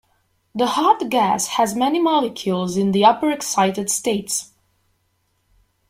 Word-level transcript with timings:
The 0.55 0.65
hot 0.65 1.09
gas 1.09 1.45
has 1.45 1.75
many 1.75 1.99
molecules 2.01 2.75
in 2.75 2.91
the 2.91 3.05
upper 3.05 3.29
excited 3.29 3.87
states. 3.91 4.51